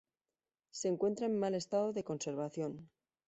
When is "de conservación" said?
1.93-2.89